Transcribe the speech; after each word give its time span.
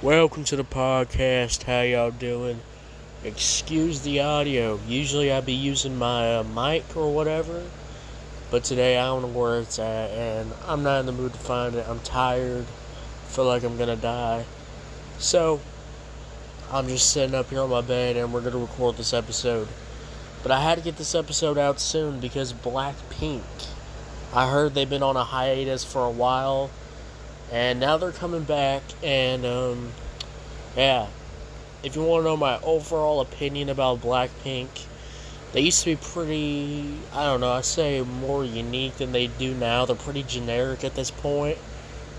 Welcome 0.00 0.44
to 0.44 0.54
the 0.54 0.62
podcast. 0.62 1.64
How 1.64 1.80
y'all 1.80 2.12
doing? 2.12 2.60
Excuse 3.24 4.02
the 4.02 4.20
audio. 4.20 4.78
Usually 4.86 5.32
I'd 5.32 5.44
be 5.44 5.54
using 5.54 5.96
my 5.96 6.36
uh, 6.36 6.44
mic 6.44 6.96
or 6.96 7.12
whatever, 7.12 7.64
but 8.48 8.62
today 8.62 8.96
I 8.96 9.06
don't 9.06 9.22
know 9.22 9.36
where 9.36 9.58
it's 9.58 9.80
at, 9.80 10.10
and 10.12 10.52
I'm 10.68 10.84
not 10.84 11.00
in 11.00 11.06
the 11.06 11.12
mood 11.12 11.32
to 11.32 11.38
find 11.40 11.74
it. 11.74 11.84
I'm 11.88 11.98
tired. 11.98 12.64
Feel 13.26 13.46
like 13.46 13.64
I'm 13.64 13.76
gonna 13.76 13.96
die. 13.96 14.44
So 15.18 15.58
I'm 16.70 16.86
just 16.86 17.10
sitting 17.10 17.34
up 17.34 17.50
here 17.50 17.62
on 17.62 17.70
my 17.70 17.80
bed, 17.80 18.16
and 18.16 18.32
we're 18.32 18.42
gonna 18.42 18.58
record 18.58 18.98
this 18.98 19.12
episode. 19.12 19.66
But 20.44 20.52
I 20.52 20.60
had 20.60 20.78
to 20.78 20.84
get 20.84 20.96
this 20.96 21.16
episode 21.16 21.58
out 21.58 21.80
soon 21.80 22.20
because 22.20 22.52
Blackpink. 22.52 23.42
I 24.32 24.48
heard 24.48 24.74
they've 24.74 24.88
been 24.88 25.02
on 25.02 25.16
a 25.16 25.24
hiatus 25.24 25.82
for 25.84 26.04
a 26.04 26.10
while 26.10 26.70
and 27.50 27.80
now 27.80 27.96
they're 27.96 28.12
coming 28.12 28.44
back 28.44 28.82
and 29.02 29.44
um, 29.44 29.92
yeah. 30.76 31.06
If 31.82 31.94
you 31.94 32.02
want 32.02 32.22
to 32.22 32.24
know 32.24 32.36
my 32.36 32.58
overall 32.62 33.20
opinion 33.20 33.68
about 33.68 34.00
blackpink 34.00 34.68
they 35.52 35.62
used 35.62 35.80
to 35.84 35.86
be 35.86 35.96
pretty 35.96 36.94
i 37.14 37.24
don't 37.24 37.40
know 37.40 37.50
i 37.50 37.62
say 37.62 38.02
more 38.02 38.44
unique 38.44 38.96
than 38.96 39.12
they 39.12 39.28
do 39.28 39.54
now. 39.54 39.86
They're 39.86 39.96
pretty 39.96 40.22
generic 40.22 40.84
at 40.84 40.94
this 40.94 41.10
point. 41.10 41.58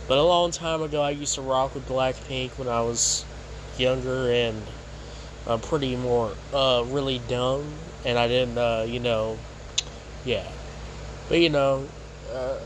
But 0.08 0.18
a 0.18 0.24
long 0.24 0.52
time 0.52 0.82
ago 0.82 1.02
i 1.02 1.12
used 1.12 1.36
to 1.36 1.42
rock 1.42 1.76
with 1.76 1.88
blackpink 1.88 2.52
when 2.58 2.68
i 2.68 2.82
was 2.82 3.26
younger 3.78 4.32
and 4.32 4.62
uh, 5.48 5.58
pretty 5.58 5.96
more 5.96 6.34
uh, 6.54 6.84
really 6.88 7.22
dumb. 7.28 7.66
And 8.04 8.18
i 8.18 8.28
didn't 8.28 8.58
uh, 8.58 8.86
you 8.88 9.00
know 9.00 9.38
yeah. 10.26 10.48
But 11.28 11.40
you 11.40 11.50
know 11.50 11.88
uh, 12.34 12.58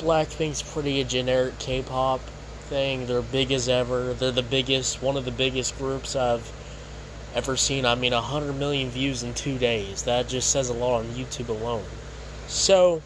Blackpink's 0.00 0.62
pretty 0.62 1.00
a 1.00 1.04
generic 1.04 1.58
K-pop 1.58 2.20
thing. 2.68 3.06
They're 3.06 3.20
big 3.20 3.52
as 3.52 3.68
ever. 3.68 4.14
They're 4.14 4.30
the 4.30 4.42
biggest, 4.42 5.02
one 5.02 5.16
of 5.16 5.24
the 5.26 5.30
biggest 5.30 5.76
groups 5.76 6.16
I've 6.16 6.50
ever 7.34 7.56
seen. 7.56 7.84
I 7.84 7.94
mean, 7.94 8.12
100 8.12 8.54
million 8.54 8.88
views 8.88 9.22
in 9.22 9.34
two 9.34 9.58
days. 9.58 10.04
That 10.04 10.28
just 10.28 10.50
says 10.50 10.70
a 10.70 10.72
lot 10.72 11.00
on 11.00 11.04
YouTube 11.06 11.48
alone. 11.48 11.84
So, 12.48 13.02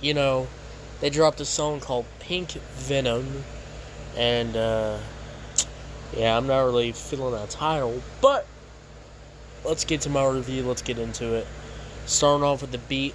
you 0.00 0.14
know, 0.14 0.48
they 1.00 1.10
dropped 1.10 1.40
a 1.40 1.44
song 1.44 1.80
called 1.80 2.06
Pink 2.18 2.52
Venom, 2.52 3.44
and 4.16 4.56
uh, 4.56 4.98
yeah, 6.16 6.36
I'm 6.36 6.46
not 6.46 6.60
really 6.60 6.92
feeling 6.92 7.32
that 7.32 7.50
title, 7.50 8.02
but 8.20 8.46
let's 9.64 9.84
get 9.84 10.00
to 10.02 10.10
my 10.10 10.26
review. 10.26 10.64
Let's 10.64 10.82
get 10.82 10.98
into 10.98 11.34
it. 11.34 11.46
Starting 12.06 12.44
off 12.44 12.60
with 12.60 12.72
the 12.72 12.78
beat. 12.78 13.14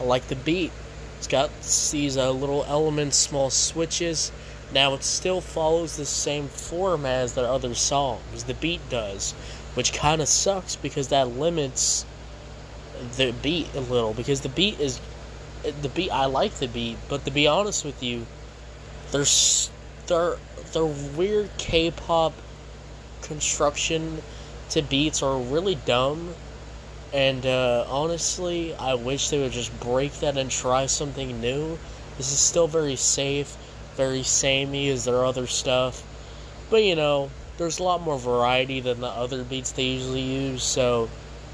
I 0.00 0.04
like 0.04 0.28
the 0.28 0.36
beat. 0.36 0.70
It's 1.18 1.26
got 1.26 1.50
these 1.90 2.16
uh, 2.16 2.30
little 2.30 2.64
elements, 2.68 3.16
small 3.16 3.50
switches. 3.50 4.30
Now 4.72 4.94
it 4.94 5.02
still 5.02 5.40
follows 5.40 5.96
the 5.96 6.06
same 6.06 6.46
form 6.46 7.04
as 7.04 7.34
the 7.34 7.42
other 7.42 7.74
songs. 7.74 8.44
The 8.44 8.54
beat 8.54 8.80
does, 8.88 9.32
which 9.74 9.92
kind 9.92 10.22
of 10.22 10.28
sucks 10.28 10.76
because 10.76 11.08
that 11.08 11.28
limits 11.28 12.06
the 13.16 13.32
beat 13.42 13.74
a 13.74 13.80
little. 13.80 14.14
Because 14.14 14.42
the 14.42 14.48
beat 14.48 14.78
is 14.78 15.00
the 15.82 15.88
beat. 15.88 16.10
I 16.10 16.26
like 16.26 16.54
the 16.54 16.68
beat, 16.68 16.98
but 17.08 17.24
to 17.24 17.32
be 17.32 17.48
honest 17.48 17.84
with 17.84 18.00
you, 18.00 18.26
there's 19.10 19.70
their 20.06 20.36
their 20.72 20.86
weird 20.86 21.50
K-pop 21.58 22.32
construction 23.22 24.22
to 24.70 24.82
beats 24.82 25.22
are 25.22 25.38
really 25.38 25.74
dumb 25.74 26.34
and 27.12 27.46
uh, 27.46 27.86
honestly, 27.88 28.74
I 28.74 28.94
wish 28.94 29.30
they 29.30 29.38
would 29.38 29.52
just 29.52 29.78
break 29.80 30.12
that 30.20 30.36
and 30.36 30.50
try 30.50 30.86
something 30.86 31.40
new. 31.40 31.78
This 32.18 32.32
is 32.32 32.38
still 32.38 32.66
very 32.66 32.96
safe, 32.96 33.56
very 33.96 34.22
samey 34.22 34.90
as 34.90 35.04
their 35.04 35.24
other 35.24 35.46
stuff. 35.46 36.02
But 36.70 36.84
you 36.84 36.96
know, 36.96 37.30
there's 37.56 37.78
a 37.78 37.82
lot 37.82 38.02
more 38.02 38.18
variety 38.18 38.80
than 38.80 39.00
the 39.00 39.08
other 39.08 39.42
beats 39.42 39.72
they 39.72 39.84
usually 39.84 40.20
use, 40.20 40.62
so 40.62 41.08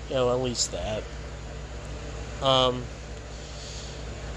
you 0.08 0.16
know, 0.16 0.30
at 0.30 0.42
least 0.42 0.72
that. 0.72 1.02
Um, 2.42 2.83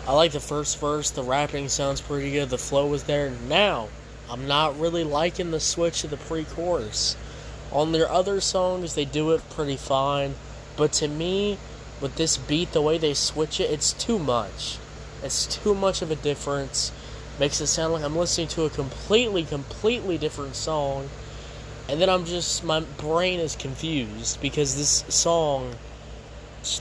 I 0.08 0.14
like 0.14 0.34
the 0.34 0.40
first 0.40 0.80
verse, 0.80 1.09
the 1.09 1.24
rapping 1.24 1.68
sounds 1.68 2.00
pretty 2.00 2.31
good, 2.31 2.50
the 2.50 2.59
flow 2.59 2.88
was 2.88 3.03
there. 3.03 3.31
Now, 3.47 3.90
I'm 4.30 4.47
not 4.47 4.80
really 4.80 5.03
liking 5.03 5.50
the 5.50 5.59
switch 5.59 6.02
to 6.02 6.08
the 6.08 6.18
pre 6.18 6.44
chorus. 6.44 7.18
On 7.72 7.91
their 7.91 8.09
other 8.09 8.40
songs, 8.40 8.94
they 8.94 9.03
do 9.03 9.31
it 9.31 9.41
pretty 9.50 9.78
fine 9.78 10.36
but 10.78 10.94
to 10.94 11.08
me, 11.08 11.58
with 12.00 12.16
this 12.16 12.38
beat, 12.38 12.72
the 12.72 12.82
way 12.82 12.98
they 12.98 13.14
switch 13.14 13.60
it, 13.60 13.72
it's 13.72 13.92
too 13.92 14.20
much. 14.20 14.78
It's 15.24 15.48
too 15.48 15.74
much 15.74 16.02
of 16.02 16.12
a 16.12 16.16
difference. 16.16 16.92
Makes 17.40 17.60
it 17.60 17.68
sound 17.68 17.94
like 17.94 18.04
I'm 18.04 18.16
listening 18.16 18.48
to 18.50 18.64
a 18.64 18.70
completely, 18.70 19.44
completely 19.44 20.18
different 20.18 20.56
song. 20.56 21.10
And 21.90 22.00
then 22.00 22.10
I'm 22.10 22.26
just, 22.26 22.64
my 22.64 22.82
brain 22.82 23.40
is 23.40 23.56
confused 23.56 24.42
because 24.42 24.76
this 24.76 25.04
song, 25.10 25.76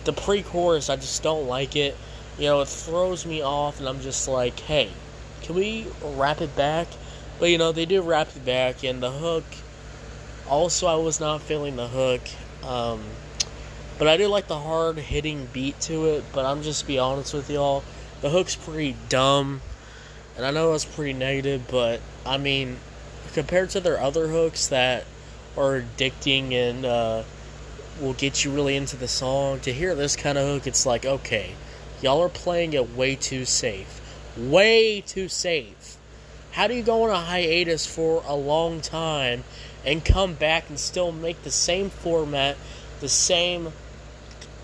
the 0.04 0.12
pre 0.12 0.42
chorus, 0.42 0.90
I 0.90 0.96
just 0.96 1.22
don't 1.22 1.46
like 1.46 1.76
it. 1.76 1.96
You 2.38 2.46
know, 2.46 2.60
it 2.60 2.68
throws 2.68 3.24
me 3.24 3.40
off, 3.40 3.78
and 3.78 3.88
I'm 3.88 4.00
just 4.00 4.28
like, 4.28 4.60
hey, 4.60 4.90
can 5.42 5.54
we 5.54 5.86
wrap 6.02 6.42
it 6.42 6.54
back? 6.54 6.88
But 7.38 7.50
you 7.50 7.56
know, 7.56 7.72
they 7.72 7.86
do 7.86 8.02
wrap 8.02 8.28
it 8.36 8.44
back, 8.44 8.84
and 8.84 9.02
the 9.02 9.10
hook. 9.10 9.44
Also, 10.48 10.86
I 10.86 10.96
was 10.96 11.18
not 11.18 11.40
feeling 11.40 11.76
the 11.76 11.88
hook. 11.88 12.20
Um, 12.62 13.02
but 13.98 14.08
I 14.08 14.16
do 14.16 14.28
like 14.28 14.46
the 14.46 14.58
hard 14.58 14.98
hitting 14.98 15.48
beat 15.52 15.80
to 15.82 16.06
it. 16.06 16.24
But 16.32 16.44
I'm 16.44 16.62
just 16.62 16.86
be 16.86 16.98
honest 16.98 17.34
with 17.34 17.50
y'all, 17.50 17.82
the 18.20 18.30
hook's 18.30 18.56
pretty 18.56 18.96
dumb, 19.08 19.60
and 20.36 20.44
I 20.44 20.50
know 20.50 20.72
that's 20.72 20.84
pretty 20.84 21.12
negative, 21.12 21.62
but 21.70 22.00
I 22.24 22.38
mean, 22.38 22.78
compared 23.32 23.70
to 23.70 23.80
their 23.80 24.00
other 24.00 24.28
hooks 24.28 24.68
that 24.68 25.04
are 25.56 25.80
addicting 25.80 26.52
and 26.52 26.84
uh, 26.84 27.22
will 28.00 28.14
get 28.14 28.44
you 28.44 28.50
really 28.50 28.76
into 28.76 28.96
the 28.96 29.08
song, 29.08 29.60
to 29.60 29.72
hear 29.72 29.94
this 29.94 30.16
kind 30.16 30.36
of 30.36 30.46
hook, 30.46 30.66
it's 30.66 30.86
like 30.86 31.06
okay, 31.06 31.52
y'all 32.02 32.22
are 32.22 32.28
playing 32.28 32.72
it 32.74 32.94
way 32.94 33.14
too 33.14 33.44
safe, 33.44 34.00
way 34.36 35.00
too 35.00 35.28
safe. 35.28 35.96
How 36.52 36.66
do 36.66 36.74
you 36.74 36.82
go 36.82 37.02
on 37.02 37.10
a 37.10 37.20
hiatus 37.20 37.84
for 37.84 38.22
a 38.26 38.34
long 38.34 38.80
time 38.80 39.44
and 39.84 40.02
come 40.02 40.32
back 40.34 40.70
and 40.70 40.78
still 40.78 41.12
make 41.12 41.42
the 41.42 41.50
same 41.50 41.90
format, 41.90 42.56
the 43.00 43.10
same 43.10 43.72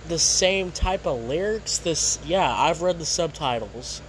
the 0.08 0.18
same 0.18 0.72
type 0.72 1.06
of 1.06 1.20
lyrics. 1.24 1.78
This, 1.78 2.18
yeah, 2.24 2.52
I've 2.52 2.82
read 2.82 2.98
the 2.98 3.06
subtitles. 3.06 4.02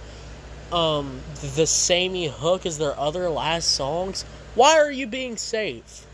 Um, 0.72 1.20
the 1.54 1.66
samey 1.66 2.28
hook 2.28 2.66
as 2.66 2.78
their 2.78 2.98
other 2.98 3.28
last 3.30 3.70
songs. 3.70 4.24
Why 4.54 4.78
are 4.78 4.90
you 4.90 5.06
being 5.06 5.36
safe? 5.36 6.06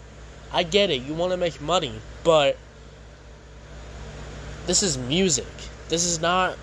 I 0.52 0.64
get 0.64 0.90
it, 0.90 1.02
you 1.02 1.14
want 1.14 1.32
to 1.32 1.36
make 1.36 1.60
money, 1.60 1.92
but 2.24 2.56
this 4.66 4.82
is 4.82 4.98
music. 4.98 5.46
This 5.88 6.04
is 6.04 6.20
not. 6.20 6.56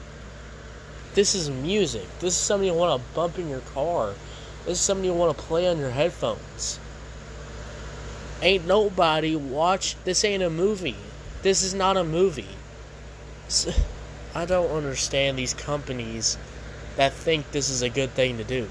This 1.14 1.36
is 1.36 1.50
music. 1.50 2.06
This 2.20 2.36
is 2.36 2.40
something 2.40 2.68
you 2.68 2.74
want 2.74 3.02
to 3.02 3.16
bump 3.16 3.40
in 3.40 3.50
your 3.50 3.62
car. 3.62 4.14
This 4.66 4.78
is 4.78 4.80
something 4.80 5.06
you 5.06 5.14
want 5.14 5.36
to 5.38 5.44
play 5.44 5.68
on 5.68 5.80
your 5.80 5.90
headphones. 5.90 6.80
Ain't 8.42 8.68
nobody 8.68 9.36
watch. 9.36 9.96
This 10.04 10.24
ain't 10.24 10.44
a 10.44 10.50
movie. 10.50 10.96
This 11.42 11.64
is 11.64 11.74
not 11.74 11.98
a 11.98 12.04
movie. 12.04 12.48
I 14.36 14.46
don't 14.46 14.72
understand 14.72 15.38
these 15.38 15.54
companies 15.54 16.38
that 16.96 17.14
think 17.14 17.52
this 17.52 17.70
is 17.70 17.82
a 17.82 17.90
good 17.90 18.12
thing 18.12 18.38
to 18.38 18.44
do. 18.44 18.68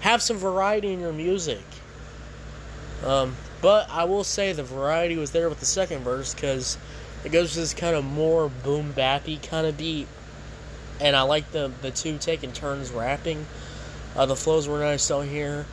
Have 0.00 0.20
some 0.20 0.36
variety 0.36 0.92
in 0.92 1.00
your 1.00 1.12
music. 1.12 1.62
Um, 3.04 3.36
but 3.60 3.88
I 3.90 4.04
will 4.04 4.24
say 4.24 4.52
the 4.52 4.62
variety 4.62 5.16
was 5.16 5.30
there 5.30 5.48
with 5.48 5.60
the 5.60 5.66
second 5.66 6.02
verse 6.02 6.34
because 6.34 6.76
it 7.24 7.30
goes 7.30 7.54
to 7.54 7.60
this 7.60 7.74
kind 7.74 7.96
of 7.96 8.04
more 8.04 8.48
boom 8.48 8.92
bappy 8.92 9.42
kind 9.42 9.66
of 9.66 9.76
beat, 9.76 10.08
and 11.00 11.16
I 11.16 11.22
like 11.22 11.50
the 11.52 11.72
the 11.82 11.90
two 11.90 12.18
taking 12.18 12.52
turns 12.52 12.90
rapping. 12.90 13.46
Uh, 14.16 14.26
the 14.26 14.36
flows 14.36 14.68
were 14.68 14.80
nice 14.80 15.10
on 15.10 15.28
here. 15.28 15.66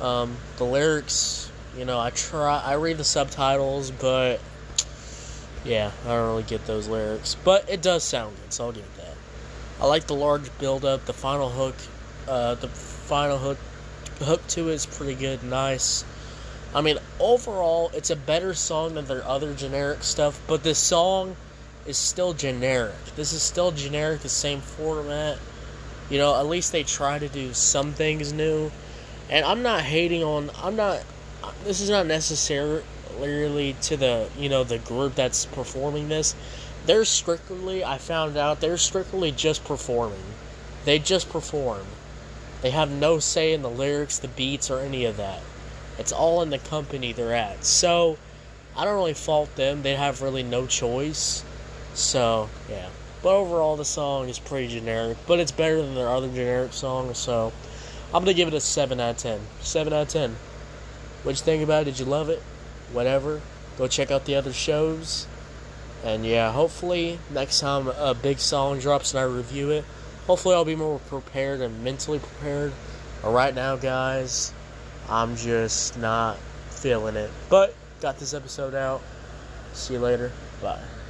Um, 0.00 0.36
the 0.56 0.64
lyrics, 0.64 1.50
you 1.76 1.84
know, 1.84 2.00
I 2.00 2.10
try 2.10 2.60
I 2.60 2.74
read 2.74 2.98
the 2.98 3.04
subtitles, 3.04 3.90
but 3.90 4.40
yeah, 5.64 5.90
I 6.04 6.08
don't 6.08 6.28
really 6.28 6.42
get 6.42 6.66
those 6.66 6.88
lyrics, 6.88 7.36
but 7.44 7.68
it 7.70 7.82
does 7.82 8.02
sound 8.04 8.36
good, 8.36 8.52
so 8.52 8.66
I'll 8.66 8.72
give 8.72 8.82
it 8.82 8.96
that. 8.96 9.14
I 9.80 9.86
like 9.86 10.06
the 10.06 10.14
large 10.14 10.56
build 10.58 10.84
up, 10.84 11.04
the 11.06 11.12
final 11.12 11.48
hook, 11.48 11.74
uh, 12.28 12.54
the 12.54 12.68
final 12.68 13.38
hook 13.38 13.58
hook 14.20 14.46
to 14.48 14.68
it 14.68 14.74
is 14.74 14.86
pretty 14.86 15.14
good, 15.14 15.42
nice. 15.42 16.04
I 16.74 16.80
mean, 16.80 16.98
overall, 17.20 17.90
it's 17.94 18.10
a 18.10 18.16
better 18.16 18.54
song 18.54 18.94
than 18.94 19.04
their 19.04 19.24
other 19.24 19.54
generic 19.54 20.02
stuff, 20.02 20.40
but 20.46 20.62
this 20.62 20.78
song 20.78 21.36
is 21.86 21.98
still 21.98 22.32
generic. 22.32 22.94
This 23.16 23.32
is 23.32 23.42
still 23.42 23.72
generic, 23.72 24.20
the 24.20 24.28
same 24.28 24.60
format. 24.60 25.38
You 26.08 26.18
know, 26.18 26.38
at 26.38 26.46
least 26.46 26.72
they 26.72 26.82
try 26.82 27.18
to 27.18 27.28
do 27.28 27.52
some 27.52 27.92
things 27.92 28.32
new. 28.32 28.70
And 29.28 29.44
I'm 29.44 29.62
not 29.62 29.82
hating 29.82 30.22
on, 30.22 30.50
I'm 30.62 30.76
not, 30.76 31.02
this 31.64 31.80
is 31.80 31.90
not 31.90 32.06
necessary 32.06 32.82
particularly 33.12 33.74
to 33.82 33.96
the 33.96 34.28
you 34.38 34.48
know 34.48 34.64
the 34.64 34.78
group 34.78 35.14
that's 35.14 35.46
performing 35.46 36.08
this 36.08 36.34
they're 36.86 37.04
strictly 37.04 37.84
i 37.84 37.98
found 37.98 38.36
out 38.36 38.60
they're 38.60 38.76
strictly 38.78 39.30
just 39.32 39.64
performing 39.64 40.24
they 40.84 40.98
just 40.98 41.28
perform 41.30 41.86
they 42.62 42.70
have 42.70 42.90
no 42.90 43.18
say 43.18 43.52
in 43.52 43.62
the 43.62 43.70
lyrics 43.70 44.18
the 44.18 44.28
beats 44.28 44.70
or 44.70 44.80
any 44.80 45.04
of 45.04 45.16
that 45.16 45.40
It's 45.98 46.12
all 46.12 46.42
in 46.42 46.50
the 46.50 46.58
company 46.58 47.12
they're 47.12 47.34
at. 47.34 47.64
So 47.64 48.18
I 48.76 48.84
don't 48.84 48.94
really 48.96 49.14
fault 49.14 49.54
them. 49.56 49.82
They 49.82 49.94
have 49.94 50.22
really 50.22 50.42
no 50.42 50.66
choice. 50.66 51.44
So 51.94 52.48
yeah. 52.68 52.88
But 53.22 53.36
overall, 53.36 53.76
the 53.76 53.84
song 53.84 54.28
is 54.28 54.38
pretty 54.38 54.68
generic, 54.68 55.18
but 55.26 55.38
it's 55.40 55.52
better 55.52 55.80
than 55.82 55.94
their 55.94 56.08
other 56.08 56.28
generic 56.28 56.72
songs. 56.72 57.18
So 57.18 57.52
I'm 58.12 58.22
gonna 58.24 58.34
give 58.34 58.48
it 58.48 58.54
a 58.54 58.60
seven 58.60 59.00
out 59.00 59.10
of 59.12 59.16
ten. 59.18 59.40
Seven 59.60 59.92
out 59.92 60.02
of 60.02 60.08
ten. 60.08 60.36
What'd 61.22 61.40
you 61.40 61.44
think 61.44 61.62
about 61.62 61.82
it? 61.82 61.84
Did 61.86 61.98
you 62.00 62.06
love 62.06 62.30
it? 62.30 62.42
Whatever. 62.92 63.40
Go 63.78 63.88
check 63.88 64.10
out 64.10 64.24
the 64.24 64.34
other 64.34 64.52
shows. 64.52 65.26
And 66.04 66.26
yeah, 66.26 66.52
hopefully 66.52 67.18
next 67.30 67.60
time 67.60 67.88
a 67.88 68.14
big 68.14 68.38
song 68.38 68.80
drops 68.80 69.14
and 69.14 69.20
I 69.20 69.22
review 69.24 69.70
it, 69.70 69.84
hopefully 70.26 70.54
I'll 70.54 70.64
be 70.64 70.76
more 70.76 70.98
prepared 70.98 71.60
and 71.60 71.82
mentally 71.84 72.18
prepared. 72.18 72.72
But 73.22 73.30
right 73.30 73.54
now, 73.54 73.76
guys, 73.76 74.52
I'm 75.08 75.36
just 75.36 75.96
not 75.98 76.38
feeling 76.70 77.16
it. 77.16 77.30
But 77.48 77.74
got 78.00 78.18
this 78.18 78.34
episode 78.34 78.74
out. 78.74 79.00
See 79.74 79.94
you 79.94 80.00
later. 80.00 80.32
Bye. 80.60 80.82